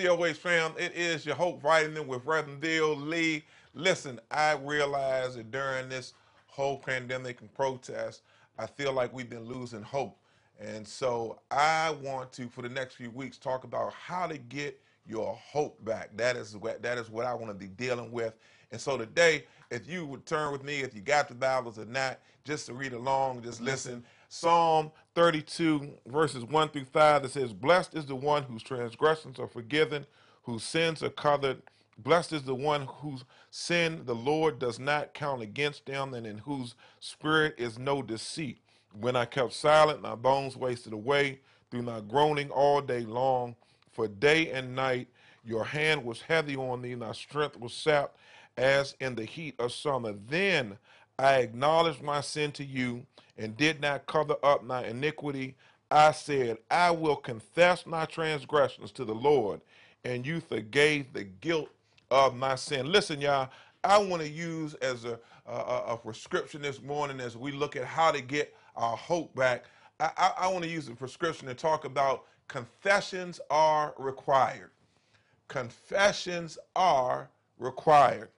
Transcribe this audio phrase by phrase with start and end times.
[0.00, 3.44] COH fam, it is your Hope Vitamin with Reverend Bill Lee.
[3.74, 6.14] Listen, I realize that during this
[6.48, 8.22] whole pandemic and protest,
[8.58, 10.18] I feel like we've been losing hope.
[10.58, 14.80] And so I want to, for the next few weeks, talk about how to get
[15.06, 16.10] your hope back.
[16.16, 18.34] That is what that is what I want to be dealing with.
[18.72, 21.84] And so today, if you would turn with me, if you got the Bibles or
[21.84, 24.04] not, just to read along, just listen.
[24.28, 29.48] Psalm 32, verses 1 through 5, that says, Blessed is the one whose transgressions are
[29.48, 30.06] forgiven,
[30.44, 31.60] whose sins are covered.
[31.98, 36.38] Blessed is the one whose sin the Lord does not count against them, and in
[36.38, 38.58] whose spirit is no deceit.
[39.00, 43.56] When I kept silent, my bones wasted away through my groaning all day long.
[43.90, 45.08] For day and night
[45.44, 48.16] your hand was heavy on me, my strength was sapped
[48.56, 50.14] as in the heat of summer.
[50.28, 50.78] Then
[51.18, 55.56] I acknowledged my sin to you and did not cover up my iniquity.
[55.90, 59.60] I said, I will confess my transgressions to the Lord,
[60.04, 61.70] and you forgave the guilt
[62.10, 62.90] of my sin.
[62.90, 63.50] Listen, y'all,
[63.82, 67.84] I want to use as a, a, a, prescription this morning as we look at
[67.84, 69.64] how to get our hope back.
[70.00, 74.70] I, I, I want to use a prescription to talk about confessions are required.
[75.48, 78.30] Confessions are required.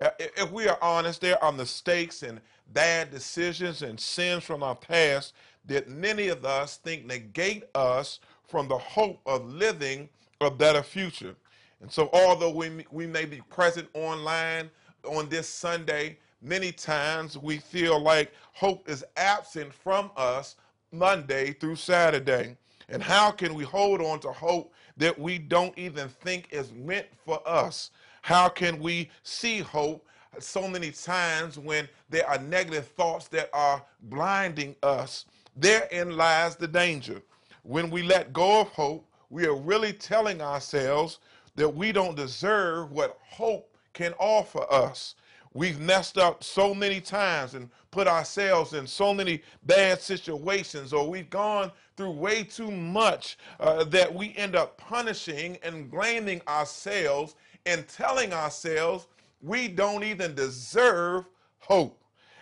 [0.00, 2.40] Uh, if we are honest, there are mistakes and
[2.72, 5.32] bad decisions and sins from our past
[5.64, 10.08] that many of us think negate us from the hope of living
[10.40, 11.34] a better future.
[11.80, 14.70] And so, although we, we may be present online
[15.04, 20.56] on this Sunday, many times we feel like hope is absent from us
[20.92, 22.56] Monday through Saturday.
[22.88, 27.06] And how can we hold on to hope that we don't even think is meant
[27.24, 27.90] for us?
[28.26, 30.04] How can we see hope
[30.40, 35.26] so many times when there are negative thoughts that are blinding us?
[35.54, 37.22] Therein lies the danger.
[37.62, 41.20] When we let go of hope, we are really telling ourselves
[41.54, 45.14] that we don't deserve what hope can offer us.
[45.54, 51.08] We've messed up so many times and put ourselves in so many bad situations, or
[51.08, 57.36] we've gone through way too much uh, that we end up punishing and blaming ourselves
[57.66, 59.06] and telling ourselves
[59.42, 61.26] we don't even deserve
[61.58, 62.00] hope.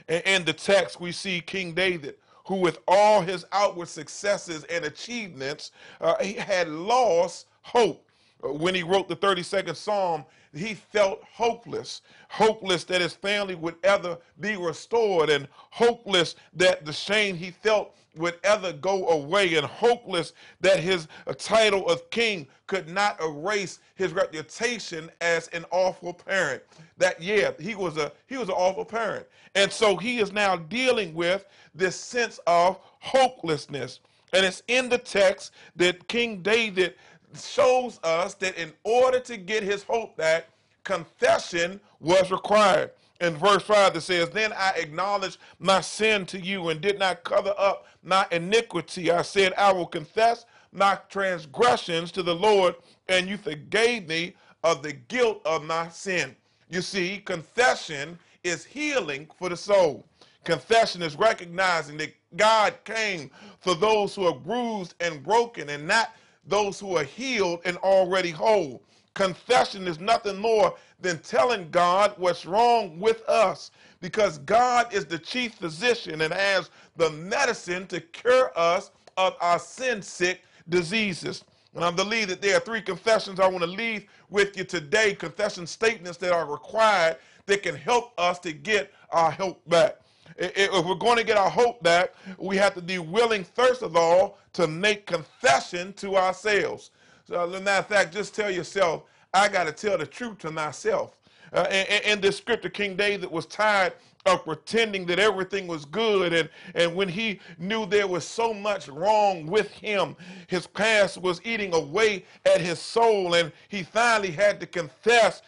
[0.09, 4.85] And In the text, we see King David, who, with all his outward successes and
[4.85, 8.07] achievements, uh, he had lost hope.
[8.43, 10.25] Uh, when he wrote the 32nd Psalm,
[10.57, 16.93] he felt hopeless, hopeless that his family would ever be restored, and hopeless that the
[16.93, 22.89] shame he felt would ever go away and hopeless that his title of king could
[22.89, 26.63] not erase his reputation as an awful parent.
[26.99, 29.27] That yeah he was a he was an awful parent.
[29.55, 34.01] And so he is now dealing with this sense of hopelessness.
[34.33, 36.95] And it's in the text that king david
[37.39, 40.47] shows us that in order to get his hope back
[40.85, 42.91] confession was required
[43.21, 47.25] in verse 5 that says, Then I acknowledged my sin to you and did not
[47.25, 49.11] cover up my iniquity.
[49.11, 52.75] I said, I will confess my transgressions to the Lord,
[53.09, 56.37] and you forgave me of the guilt of my sin.
[56.69, 60.05] You see, confession is healing for the soul.
[60.45, 63.31] Confession is recognizing that God came
[63.61, 66.13] for those who are bruised and broken and not
[66.47, 68.83] those who are healed and already whole.
[69.15, 75.19] Confession is nothing more than telling God what's wrong with us because God is the
[75.19, 81.45] chief physician and has the medicine to cure us of our sin sick diseases.
[81.75, 85.15] And I believe that there are three confessions I want to leave with you today,
[85.15, 89.97] confession statements that are required that can help us to get our help back.
[90.37, 93.97] If we're going to get our hope back, we have to be willing, first of
[93.97, 96.91] all, to make confession to ourselves.
[97.27, 100.39] So, as a matter of fact, just tell yourself, I got to tell the truth
[100.39, 101.17] to myself.
[101.53, 101.67] Uh,
[102.05, 103.93] in this scripture, King David was tired
[104.27, 106.33] of pretending that everything was good.
[106.33, 111.41] And, and when he knew there was so much wrong with him, his past was
[111.45, 113.35] eating away at his soul.
[113.35, 115.43] And he finally had to confess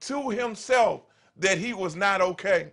[0.00, 1.02] to himself
[1.38, 2.68] that he was not okay.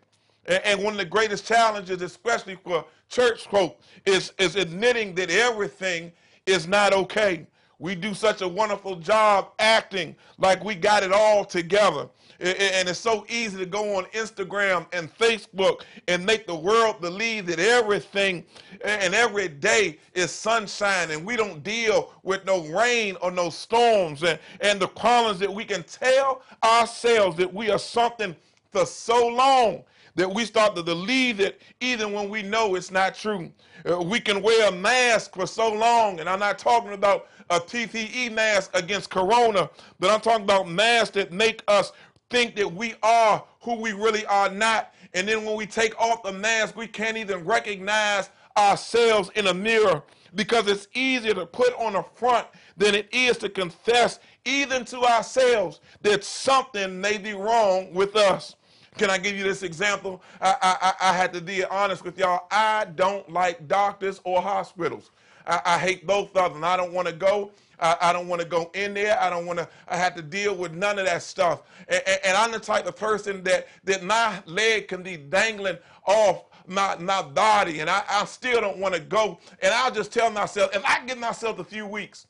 [0.48, 6.12] And, one of the greatest challenges, especially for church folk, is, is admitting that everything
[6.46, 7.46] is not okay.
[7.80, 12.10] We do such a wonderful job acting like we got it all together.
[12.40, 17.48] And it's so easy to go on Instagram and Facebook and make the world believe
[17.48, 18.46] that everything
[18.84, 24.24] and every day is sunshine and we don't deal with no rain or no storms
[24.24, 28.36] and, and the problems that we can tell ourselves that we are something
[28.72, 29.84] for so long
[30.18, 33.52] that we start to believe it even when we know it's not true.
[33.92, 37.60] Uh, we can wear a mask for so long, and I'm not talking about a
[37.62, 41.94] PPE mask against corona, but I'm talking about masks that make us
[42.32, 44.94] think that we are who we really are not.
[45.16, 49.56] And then when we take off the mask, we can't even recognize ourselves in a
[49.56, 50.04] mirror
[50.36, 52.48] because it's easier to put on a front
[52.78, 58.57] than it is to confess, even to ourselves, that something may be wrong with us.
[58.98, 60.22] Can I give you this example?
[60.42, 62.48] I, I, I had to be honest with y'all.
[62.50, 65.12] I don't like doctors or hospitals.
[65.46, 66.64] I, I hate both of them.
[66.64, 67.52] I don't want to go.
[67.80, 69.20] I, I don't want to go in there.
[69.22, 69.70] I don't want to.
[69.88, 71.62] I have to deal with none of that stuff.
[71.88, 75.78] And, and, and, I'm the type of person that that my leg can be dangling
[76.08, 79.40] off my my body, and I, I still don't want to go.
[79.62, 82.26] And I'll just tell myself, if I give myself a few weeks,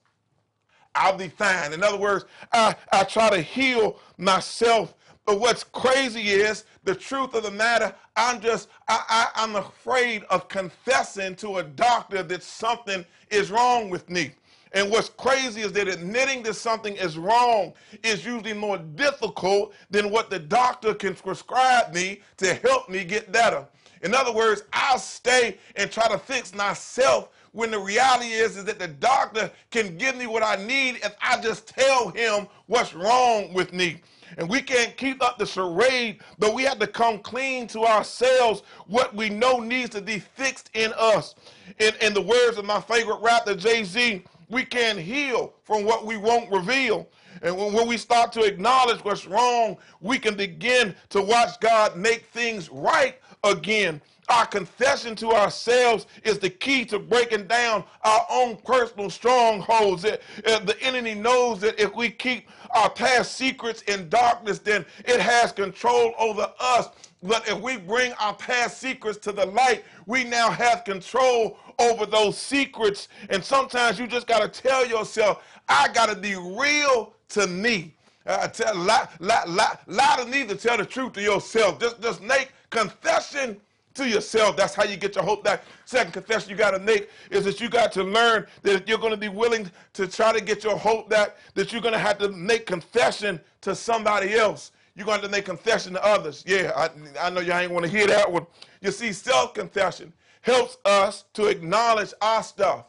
[0.96, 1.74] I'll be fine.
[1.74, 4.96] In other words, I, I try to heal myself
[5.28, 10.24] but what's crazy is the truth of the matter, I'm just, I, I, I'm afraid
[10.30, 14.32] of confessing to a doctor that something is wrong with me.
[14.72, 20.12] And what's crazy is that admitting that something is wrong is usually more difficult than
[20.12, 23.68] what the doctor can prescribe me to help me get better.
[24.04, 28.64] In other words, I'll stay and try to fix myself when the reality is, is
[28.66, 32.94] that the doctor can give me what I need if I just tell him what's
[32.94, 34.00] wrong with me.
[34.38, 38.64] And we can't keep up the charade, but we have to come clean to ourselves
[38.88, 41.36] what we know needs to be fixed in us.
[41.80, 46.06] In, in the words of my favorite rapper, Jay Z, we can heal from what
[46.06, 47.08] we won't reveal.
[47.42, 51.96] And when, when we start to acknowledge what's wrong, we can begin to watch God
[51.96, 54.02] make things right again.
[54.30, 60.02] Our confession to ourselves is the key to breaking down our own personal strongholds.
[60.02, 65.52] The enemy knows that if we keep our past secrets in darkness, then it has
[65.52, 66.90] control over us.
[67.24, 72.06] But if we bring our past secrets to the light, we now have control over
[72.06, 73.08] those secrets.
[73.30, 77.94] And sometimes you just got to tell yourself, I got to be real to me.
[78.26, 81.80] Uh, tell, lie, lie, lie, lie to me to tell the truth to yourself.
[81.80, 83.60] Just, just make confession
[83.98, 84.58] to yourself.
[84.58, 85.64] That's how you get your hope back.
[85.86, 89.12] Second confession you got to make is that you got to learn that you're going
[89.12, 92.18] to be willing to try to get your hope back, that you're going to have
[92.20, 94.72] to make confession to somebody else.
[94.96, 96.44] You're going to to make confession to others.
[96.48, 96.90] Yeah, I,
[97.28, 98.48] I know y'all ain't want to hear that one.
[98.82, 102.86] You see, self confession helps us to acknowledge our stuff,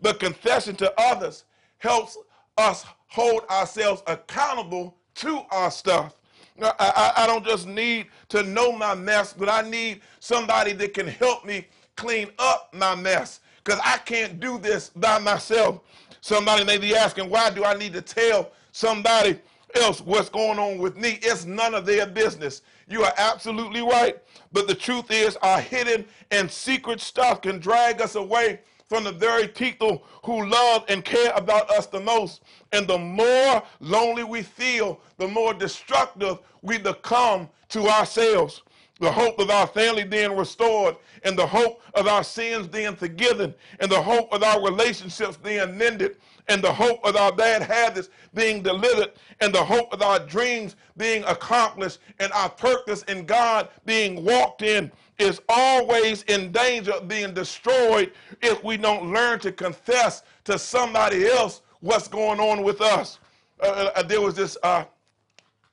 [0.00, 1.44] but confession to others
[1.78, 2.16] helps
[2.58, 6.19] us hold ourselves accountable to our stuff.
[6.62, 10.94] I, I, I, don't just need to know my mess, but I need somebody that
[10.94, 11.66] can help me
[11.96, 15.80] clean up my mess because I can't do this by myself.
[16.20, 19.38] Somebody may be asking, why do I need to tell somebody
[19.74, 21.18] else what's going on with me?
[21.22, 22.62] It's none of their business.
[22.88, 24.18] You are absolutely right.
[24.52, 28.60] But the truth is, our hidden and secret stuff can drag us away
[28.90, 32.42] from the very people who love and care about us the most.
[32.72, 38.62] And the more lonely we feel, the more destructive we become to ourselves.
[38.98, 43.54] The hope of our family being restored, and the hope of our sins being forgiven,
[43.78, 46.16] and the hope of our relationships being mended,
[46.48, 50.76] and the hope of our bad habits being delivered, and the hope of our dreams
[50.98, 54.90] being accomplished, and our purpose in God being walked in
[55.20, 58.12] is always in danger of being destroyed
[58.42, 63.18] if we don't learn to confess to somebody else what's going on with us.
[63.62, 64.84] Uh, uh, uh, there was this uh,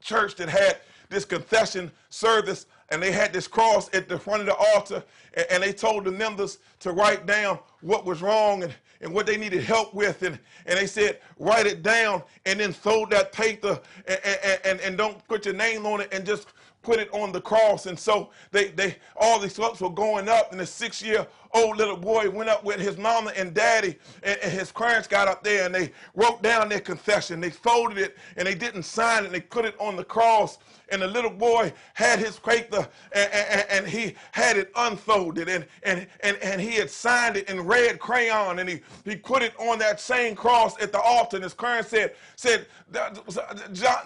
[0.01, 4.48] church that had this confession service, and they had this cross at the front of
[4.48, 8.75] the altar, and, and they told the members to write down what was wrong and,
[9.00, 10.24] and what they needed help with.
[10.24, 14.80] And, and they said, write it down and then fold that paper and, and, and,
[14.82, 16.48] and don't put your name on it and just
[16.88, 17.86] put it on the cross.
[17.86, 21.77] And so they, they all these folks were going up, and the six year old
[21.77, 25.44] little boy went up with his mama and daddy, and, and, his parents got up
[25.44, 27.39] there and they wrote down their confession.
[27.39, 30.58] They folded it and they didn't sign it, and they put it on the cross
[30.89, 35.66] and the little boy had his paper and, and, and, he had it unfolded and,
[35.84, 39.54] and, and, and he had signed it in red crayon and he, he put it
[39.60, 42.68] on that same cross at the altar and his parents said, said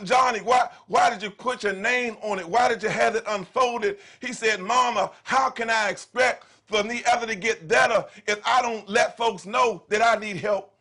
[0.03, 2.47] Johnny, why, why did you put your name on it?
[2.47, 3.97] Why did you have it unfolded?
[4.19, 8.61] He said, Mama, how can I expect for me ever to get better if I
[8.61, 10.73] don't let folks know that I need help?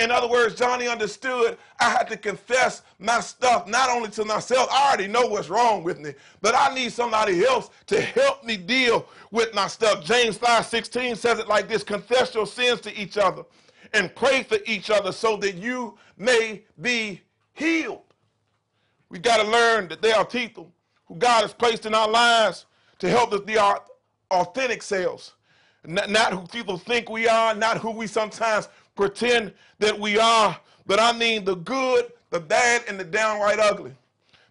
[0.00, 4.68] In other words, Johnny understood I had to confess my stuff not only to myself,
[4.72, 8.56] I already know what's wrong with me, but I need somebody else to help me
[8.56, 10.02] deal with my stuff.
[10.02, 13.44] James 5 16 says it like this confess your sins to each other
[13.92, 17.20] and pray for each other so that you may be
[17.52, 18.02] healed.
[19.10, 20.72] We got to learn that there are people
[21.04, 22.64] who God has placed in our lives
[23.00, 23.82] to help us be our
[24.30, 25.34] authentic selves.
[25.86, 30.58] Not, not who people think we are, not who we sometimes pretend that we are,
[30.86, 33.92] but I mean the good, the bad, and the downright ugly.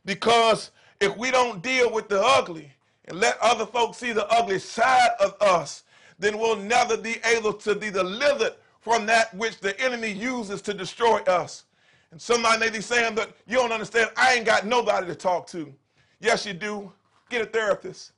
[0.06, 2.72] Because if we don't deal with the ugly
[3.06, 5.84] and let other folks see the ugly side of us,
[6.18, 10.74] then we'll never be able to be delivered from that which the enemy uses to
[10.74, 11.66] destroy us.
[12.12, 15.48] And somebody may be saying that you don't understand, I ain't got nobody to talk
[15.48, 15.72] to.
[16.20, 16.92] Yes, you do.
[17.30, 18.14] Get a therapist.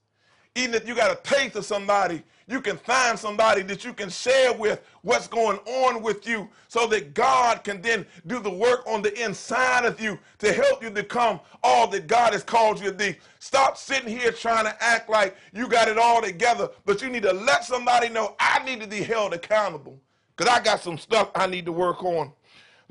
[0.56, 4.10] Even if you got a taste of somebody, you can find somebody that you can
[4.10, 8.86] share with what's going on with you so that God can then do the work
[8.86, 12.92] on the inside of you to help you become all that God has called you
[12.92, 13.16] to be.
[13.40, 17.24] Stop sitting here trying to act like you got it all together, but you need
[17.24, 19.98] to let somebody know I need to be held accountable
[20.36, 22.34] because I got some stuff I need to work on.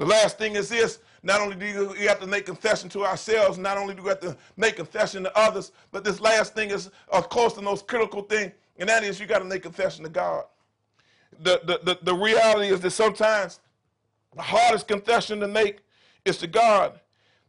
[0.00, 3.58] The last thing is this not only do we have to make confession to ourselves,
[3.58, 6.90] not only do we have to make confession to others, but this last thing is,
[7.10, 10.08] of course, the most critical thing, and that is you got to make confession to
[10.08, 10.44] God.
[11.40, 13.60] The, the, the, the reality is that sometimes
[14.34, 15.80] the hardest confession to make
[16.24, 16.98] is to God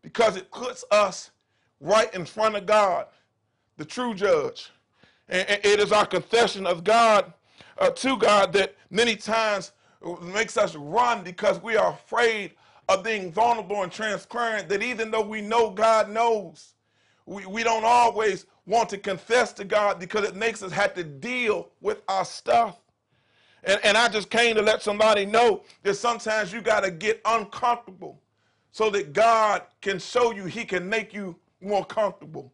[0.02, 1.32] because it puts us
[1.80, 3.06] right in front of God,
[3.78, 4.72] the true judge.
[5.30, 7.32] And it is our confession of God
[7.78, 9.72] uh, to God that many times
[10.22, 12.52] makes us run because we are afraid
[12.90, 16.74] of being vulnerable and transparent that even though we know God knows,
[17.26, 21.04] we, we don't always want to confess to God because it makes us have to
[21.04, 22.78] deal with our stuff.
[23.64, 27.22] And, and I just came to let somebody know that sometimes you got to get
[27.26, 28.20] uncomfortable
[28.72, 32.52] so that God can show you, He can make you more comfortable.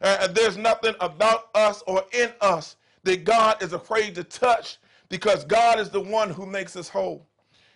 [0.00, 4.78] Uh, there's nothing about us or in us that God is afraid to touch
[5.08, 7.26] because God is the one who makes us whole.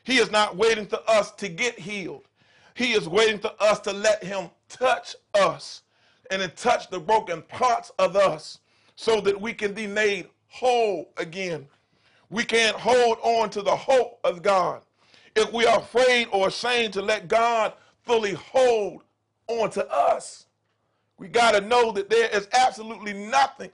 [0.04, 2.26] He is not waiting for us to get healed.
[2.74, 5.82] He is waiting for us to let him touch us
[6.30, 8.58] and then touch the broken parts of us
[8.96, 11.66] so that we can be made whole again.
[12.30, 14.82] We can't hold on to the hope of God
[15.36, 17.74] if we are afraid or ashamed to let God
[18.04, 19.02] fully hold
[19.46, 20.46] on to us.
[21.18, 23.70] We got to know that there is absolutely nothing,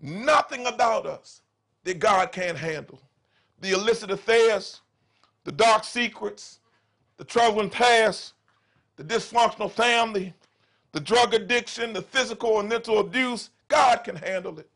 [0.00, 1.42] nothing about us
[1.84, 3.00] that God can't handle.
[3.60, 4.80] The illicit affairs,
[5.44, 6.60] the dark secrets,
[7.16, 8.34] the troubling past,
[8.96, 10.34] the dysfunctional family,
[10.92, 14.68] the drug addiction, the physical and mental abuse, God can handle it.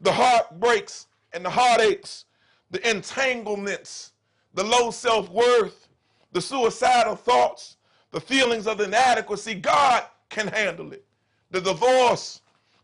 [0.00, 2.24] The heartbreaks and the heartaches,
[2.70, 4.12] the entanglements,
[4.54, 5.88] the low self worth,
[6.32, 7.76] the suicidal thoughts,
[8.12, 11.04] the feelings of inadequacy, God can handle it.
[11.50, 12.40] The divorce,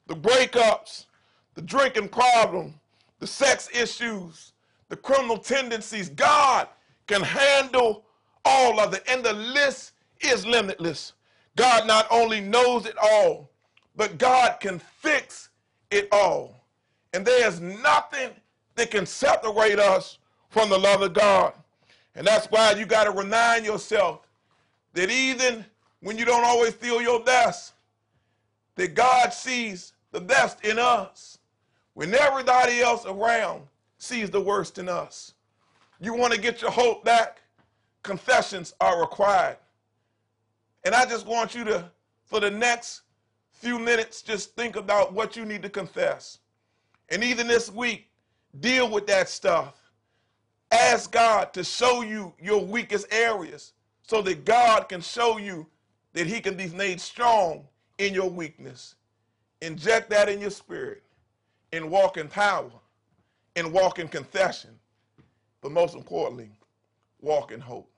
[0.07, 1.07] the breakups,
[1.55, 2.75] the drinking problem,
[3.19, 4.53] the sex issues,
[4.89, 6.69] the criminal tendencies, God
[7.07, 8.05] can handle
[8.45, 9.03] all of it.
[9.09, 11.15] And the list is limitless.
[11.57, 13.51] God not only knows it all,
[13.97, 15.49] but God can fix
[15.91, 16.65] it all.
[17.13, 18.31] And there's nothing
[18.75, 20.19] that can separate us
[20.51, 21.55] from the love of God.
[22.15, 24.27] And that's why you got to remind yourself
[24.93, 25.65] that even
[26.01, 27.75] when you don't always feel your best,
[28.77, 31.39] that God sees the best in us.
[31.97, 33.63] When everybody else around
[33.97, 35.33] sees the worst in us.
[35.99, 37.41] You want to get your hope back?
[38.03, 39.57] Confessions are required.
[40.85, 41.91] And I just want you to,
[42.27, 43.01] for the next
[43.51, 46.41] few minutes, just think about what you need to confess.
[47.09, 48.11] And even this week,
[48.61, 49.81] deal with that stuff.
[50.71, 53.73] Ask God to show you your weakest areas
[54.03, 55.67] so that God can show you
[56.13, 57.65] that He can be made strong
[57.97, 58.97] in your weakness.
[59.63, 61.03] Inject that in your spirit
[61.73, 62.71] and walk in power
[63.57, 64.79] and walk in confession
[65.67, 66.51] but most importantly,
[67.21, 67.91] walk in hope.